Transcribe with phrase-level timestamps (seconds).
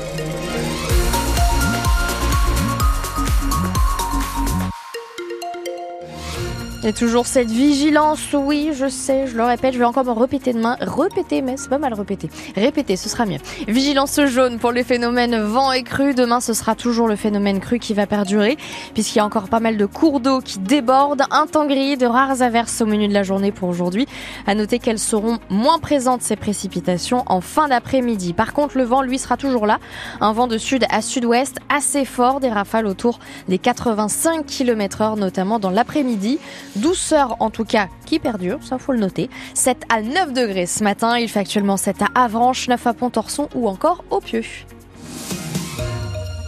[0.00, 0.49] Thank you.
[6.98, 10.76] Toujours cette vigilance, oui, je sais, je le répète, je vais encore me répéter demain.
[10.80, 12.28] Répéter, mais c'est pas mal répéter.
[12.56, 13.38] Répéter, ce sera mieux.
[13.68, 16.14] Vigilance jaune pour les phénomènes vent et crue.
[16.14, 18.58] Demain, ce sera toujours le phénomène crue qui va perdurer,
[18.92, 21.22] puisqu'il y a encore pas mal de cours d'eau qui débordent.
[21.30, 24.06] Un temps gris, de rares averses au menu de la journée pour aujourd'hui.
[24.46, 28.32] À noter qu'elles seront moins présentes, ces précipitations, en fin d'après-midi.
[28.32, 29.78] Par contre, le vent, lui, sera toujours là.
[30.20, 35.16] Un vent de sud à sud-ouest assez fort, des rafales autour des 85 km heure,
[35.16, 36.38] notamment dans l'après-midi.
[36.80, 39.30] Douceur en tout cas qui perdure, ça faut le noter.
[39.54, 43.48] 7 à 9 degrés ce matin, il fait actuellement 7 à Avranches, 9 à Pontorson
[43.54, 44.42] ou encore au Pieux.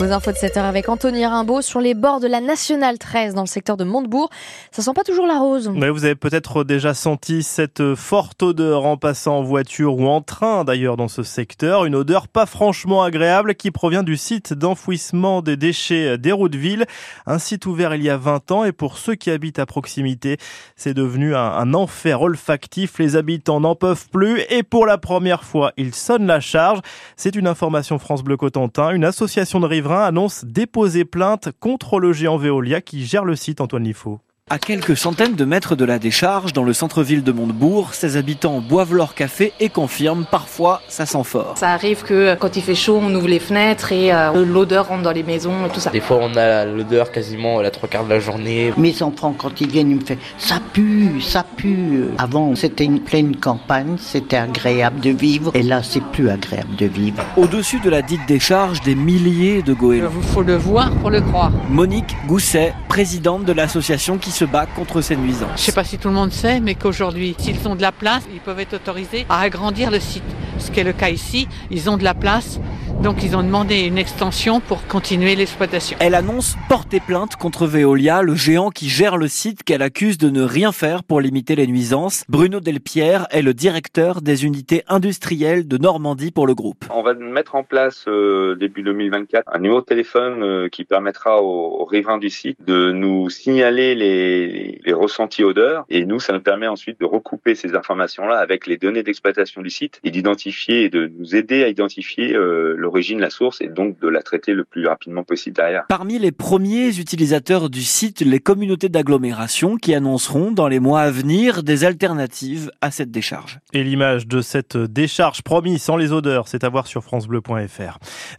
[0.00, 3.34] Vos infos de 7 heure avec Anthony Rimbaud sur les bords de la Nationale 13
[3.34, 4.30] dans le secteur de Montebourg.
[4.72, 5.70] Ça sent pas toujours la rose.
[5.74, 10.22] Mais vous avez peut-être déjà senti cette forte odeur en passant en voiture ou en
[10.22, 11.84] train d'ailleurs dans ce secteur.
[11.84, 16.86] Une odeur pas franchement agréable qui provient du site d'enfouissement des déchets des routes ville.
[17.26, 20.38] Un site ouvert il y a 20 ans et pour ceux qui habitent à proximité,
[20.76, 22.98] c'est devenu un, un enfer olfactif.
[22.98, 26.80] Les habitants n'en peuvent plus et pour la première fois, ils sonnent la charge.
[27.16, 32.12] C'est une information France Bleu Cotentin, une association de riverains annonce déposer plainte contre le
[32.12, 34.20] géant Veolia qui gère le site Antoine Lifaux.
[34.52, 38.58] À quelques centaines de mètres de la décharge, dans le centre-ville de Montebourg, ses habitants
[38.58, 41.54] boivent leur café et confirment parfois ça sent fort.
[41.56, 45.04] Ça arrive que quand il fait chaud, on ouvre les fenêtres et euh, l'odeur rentre
[45.04, 45.90] dans les maisons et tout ça.
[45.90, 48.72] Des fois, on a l'odeur quasiment la trois quarts de la journée.
[48.76, 52.06] Mes enfants, quand ils viennent, ils me font ça pue, ça pue.
[52.18, 56.86] Avant, c'était une pleine campagne, c'était agréable de vivre et là, c'est plus agréable de
[56.86, 57.22] vivre.
[57.36, 60.10] Au-dessus de la dite décharge, des milliers de goélands.
[60.16, 61.52] Il faut le voir pour le croire.
[61.68, 65.52] Monique Gousset, présidente de l'association qui se bat contre ces nuisances.
[65.54, 68.24] Je sais pas si tout le monde sait, mais qu'aujourd'hui, s'ils ont de la place,
[68.34, 70.24] ils peuvent être autorisés à agrandir le site.
[70.58, 72.58] Ce qui est le cas ici, ils ont de la place,
[73.02, 75.96] donc ils ont demandé une extension pour continuer l'exploitation.
[76.00, 80.28] Elle annonce porter plainte contre Veolia, le géant qui gère le site qu'elle accuse de
[80.28, 82.24] ne rien faire pour limiter les nuisances.
[82.28, 86.84] Bruno Delpierre est le directeur des unités industrielles de Normandie pour le groupe.
[86.90, 91.42] On va mettre en place euh, début 2024 un numéro de téléphone euh, qui permettra
[91.42, 96.34] aux, aux riverains du site de nous signaler les, les ressentis odeurs et nous ça
[96.34, 100.84] nous permet ensuite de recouper ces informations-là avec les données d'exploitation du site et d'identifier
[100.84, 104.52] et de nous aider à identifier euh, l'origine, la source et donc de la traiter
[104.52, 105.84] le plus rapidement possible derrière.
[105.88, 111.10] Parmi les premiers utilisateurs du site, les communautés d'agglomération qui annonceront dans les mois à
[111.12, 113.60] venir des alternatives à cette décharge.
[113.72, 117.98] Et l'image de cette décharge promise sans les odeurs, c'est à voir sur francebleu.fr.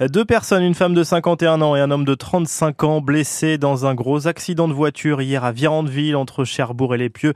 [0.09, 3.85] Deux personnes, une femme de 51 ans et un homme de 35 ans blessés dans
[3.85, 7.33] un gros accident de voiture hier à Virandeville entre Cherbourg et les Pieux.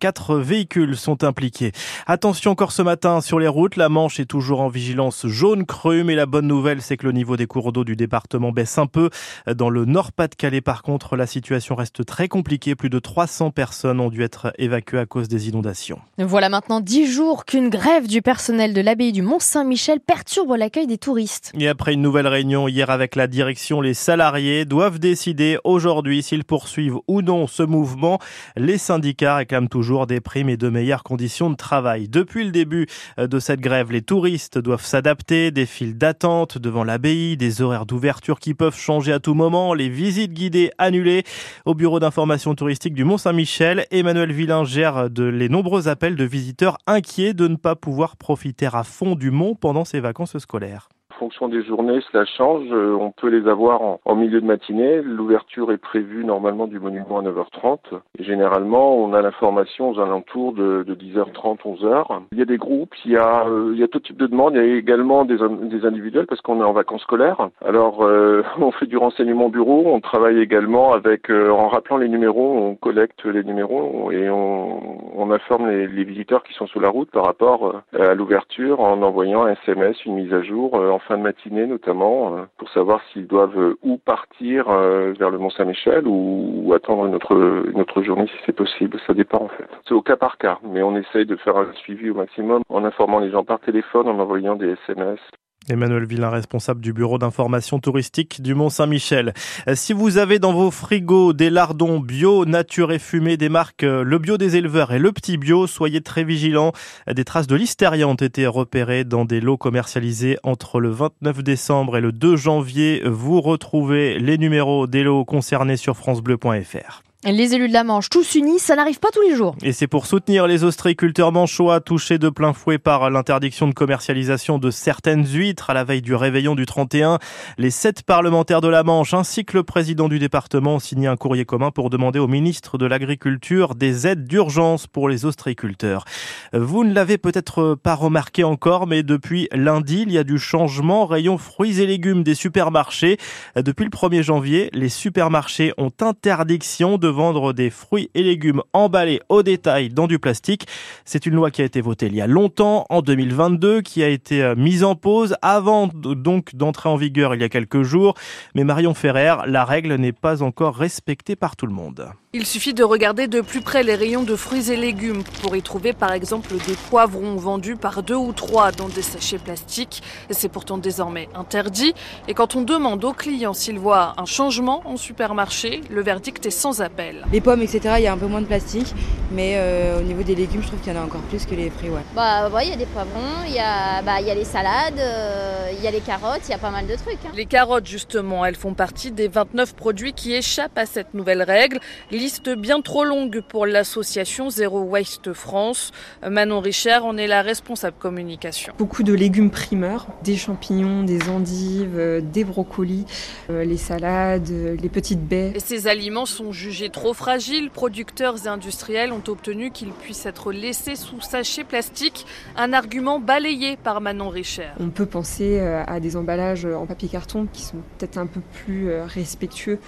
[0.00, 1.70] Quatre véhicules sont impliqués.
[2.08, 6.02] Attention encore ce matin sur les routes, la Manche est toujours en vigilance jaune crue,
[6.02, 8.86] mais la bonne nouvelle c'est que le niveau des cours d'eau du département baisse un
[8.86, 9.10] peu.
[9.46, 12.74] Dans le Nord-Pas-de-Calais par contre, la situation reste très compliquée.
[12.74, 16.00] Plus de 300 personnes ont dû être évacuées à cause des inondations.
[16.18, 20.98] Voilà maintenant 10 jours qu'une grève du personnel de l'abbaye du Mont-Saint-Michel perturbe l'accueil des
[20.98, 21.52] touristes.
[21.58, 26.44] Et après une nouvelle réunion hier avec la direction, les salariés doivent décider aujourd'hui s'ils
[26.44, 28.18] poursuivent ou non ce mouvement.
[28.56, 32.08] Les syndicats réclament toujours des primes et de meilleures conditions de travail.
[32.08, 32.86] Depuis le début
[33.18, 38.38] de cette grève, les touristes doivent s'adapter, des files d'attente devant l'abbaye, des horaires d'ouverture
[38.38, 41.24] qui peuvent changer à tout moment, les visites guidées annulées.
[41.64, 46.76] Au bureau d'information touristique du Mont-Saint-Michel, Emmanuel Villain gère de les nombreux appels de visiteurs
[46.86, 50.88] inquiets de ne pas pouvoir profiter à fond du mont pendant ces vacances scolaires.
[51.18, 52.66] Fonction des journées, cela change.
[52.70, 55.00] Euh, On peut les avoir en, en milieu de matinée.
[55.02, 57.78] L'ouverture est prévue normalement du monument à 9h30.
[58.18, 62.20] Et généralement, on a l'information aux alentours de, de 10h30, 11h.
[62.32, 64.26] Il y a des groupes, il y a, euh, il y a tout type de
[64.26, 64.54] demandes.
[64.54, 67.48] Il y a également des, des individuels parce qu'on est en vacances scolaires.
[67.64, 69.84] Alors, euh, on fait du renseignement bureau.
[69.86, 74.80] On travaille également avec, euh, en rappelant les numéros, on collecte les numéros et on,
[75.16, 78.80] on informe les, les visiteurs qui sont sous la route par rapport euh, à l'ouverture
[78.80, 82.42] en envoyant un SMS, une mise à jour euh, en fin de matinée notamment, euh,
[82.58, 87.14] pour savoir s'ils doivent euh, ou partir euh, vers le Mont-Saint-Michel ou, ou attendre une
[87.14, 87.34] autre,
[87.72, 88.98] une autre journée si c'est possible.
[89.06, 89.68] Ça dépend en fait.
[89.86, 92.84] C'est au cas par cas, mais on essaye de faire un suivi au maximum en
[92.84, 95.20] informant les gens par téléphone, en envoyant des SMS.
[95.68, 99.34] Emmanuel Villain, responsable du bureau d'information touristique du Mont-Saint-Michel.
[99.74, 104.02] Si vous avez dans vos frigos des lardons bio, nature et fumée des marques euh,
[104.02, 106.72] Le Bio des éleveurs et Le Petit Bio, soyez très vigilants.
[107.12, 111.96] Des traces de listeria ont été repérées dans des lots commercialisés entre le 29 décembre
[111.96, 113.02] et le 2 janvier.
[113.04, 117.05] Vous retrouvez les numéros des lots concernés sur francebleu.fr.
[117.28, 119.56] Les élus de la Manche, tous unis, ça n'arrive pas tous les jours.
[119.64, 124.58] Et c'est pour soutenir les ostréiculteurs manchois touchés de plein fouet par l'interdiction de commercialisation
[124.58, 127.18] de certaines huîtres à la veille du réveillon du 31.
[127.58, 131.16] Les sept parlementaires de la Manche ainsi que le président du département ont signé un
[131.16, 136.04] courrier commun pour demander au ministre de l'Agriculture des aides d'urgence pour les ostréiculteurs.
[136.52, 141.06] Vous ne l'avez peut-être pas remarqué encore, mais depuis lundi, il y a du changement
[141.06, 143.18] rayon fruits et légumes des supermarchés.
[143.56, 149.20] Depuis le 1er janvier, les supermarchés ont interdiction de vendre des fruits et légumes emballés
[149.28, 150.66] au détail dans du plastique.
[151.04, 154.08] C'est une loi qui a été votée il y a longtemps, en 2022, qui a
[154.08, 158.14] été euh, mise en pause avant donc d'entrer en vigueur il y a quelques jours.
[158.54, 162.10] Mais Marion Ferrer, la règle n'est pas encore respectée par tout le monde.
[162.32, 165.62] Il suffit de regarder de plus près les rayons de fruits et légumes pour y
[165.62, 170.02] trouver par exemple des poivrons vendus par deux ou trois dans des sachets plastiques.
[170.28, 171.94] C'est pourtant désormais interdit.
[172.28, 176.50] Et quand on demande aux clients s'ils voient un changement en supermarché, le verdict est
[176.50, 177.05] sans appel.
[177.32, 178.94] Les pommes, etc., il y a un peu moins de plastique,
[179.32, 181.54] mais euh, au niveau des légumes, je trouve qu'il y en a encore plus que
[181.54, 181.90] les fruits.
[181.90, 182.02] Ouais.
[182.14, 185.70] Bah, il y a des poivrons, il y a, bah, y a les salades, euh,
[185.76, 187.18] il y a les carottes, il y a pas mal de trucs.
[187.26, 187.32] Hein.
[187.34, 191.80] Les carottes, justement, elles font partie des 29 produits qui échappent à cette nouvelle règle
[192.10, 195.92] liste bien trop longue pour l'association Zero Waste France.
[196.28, 198.72] Manon Richer en est la responsable communication.
[198.78, 203.04] Beaucoup de légumes primeurs, des champignons, des endives, euh, des brocolis,
[203.50, 205.52] euh, les salades, les petites baies.
[205.54, 207.70] Et ces aliments sont jugés trop fragiles.
[207.70, 213.76] Producteurs et industriels ont obtenu qu'ils puissent être laissés sous sachet plastique, un argument balayé
[213.76, 214.68] par Manon Richer.
[214.80, 218.90] On peut penser à des emballages en papier carton qui sont peut-être un peu plus
[219.02, 219.78] respectueux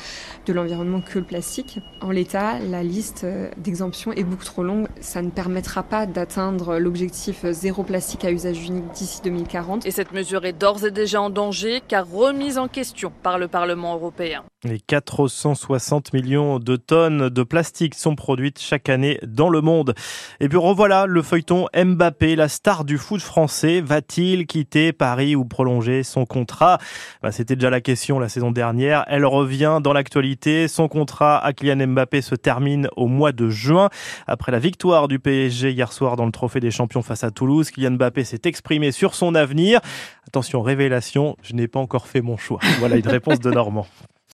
[0.47, 1.81] de l'environnement que le plastique.
[2.01, 4.89] En l'état, la liste euh, d'exemptions est beaucoup trop longue.
[5.01, 9.87] Ça ne permettra pas d'atteindre l'objectif zéro plastique à usage unique d'ici 2040.
[9.87, 13.49] Et cette mesure est d'ores et déjà en danger car remise en question par le
[13.49, 14.45] Parlement européen.
[14.65, 19.95] Les 460 millions de tonnes de plastique sont produites chaque année dans le monde.
[20.41, 23.81] Et puis revoilà le feuilleton Mbappé, la star du foot français.
[23.81, 26.79] Va-t-il quitter Paris ou prolonger son contrat?
[27.23, 29.05] Bah, C'était déjà la question la saison dernière.
[29.07, 30.67] Elle revient dans l'actualité.
[30.67, 33.91] Son contrat à Kylian Mbappé se termine au mois de juin.
[34.27, 37.71] Après la victoire du PSG hier soir dans le Trophée des Champions face à Toulouse,
[37.71, 39.79] Kylian Mbappé s'est exprimé sur son avenir.
[40.27, 42.59] Attention, révélation, je n'ai pas encore fait mon choix.
[42.81, 43.87] Voilà une réponse de Normand.